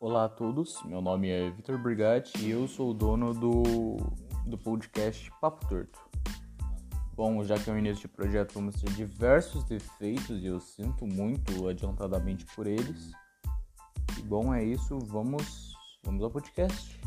Olá 0.00 0.26
a 0.26 0.28
todos, 0.28 0.80
meu 0.84 1.00
nome 1.00 1.28
é 1.28 1.50
Vitor 1.50 1.76
Brigatti 1.76 2.30
e 2.38 2.52
eu 2.52 2.68
sou 2.68 2.92
o 2.92 2.94
dono 2.94 3.34
do, 3.34 3.96
do 4.46 4.56
podcast 4.56 5.28
Papo 5.40 5.66
Torto. 5.66 5.98
Bom, 7.16 7.42
já 7.42 7.58
que 7.58 7.68
é 7.68 7.72
o 7.72 7.76
início 7.76 8.02
de 8.02 8.14
projeto, 8.14 8.54
vamos 8.54 8.80
ter 8.80 8.92
diversos 8.92 9.64
defeitos 9.64 10.40
e 10.40 10.46
eu 10.46 10.60
sinto 10.60 11.04
muito 11.04 11.68
adiantadamente 11.68 12.46
por 12.54 12.68
eles. 12.68 13.10
E 14.16 14.22
bom, 14.22 14.54
é 14.54 14.62
isso, 14.62 15.00
vamos, 15.00 15.74
vamos 16.04 16.22
ao 16.22 16.30
podcast. 16.30 17.00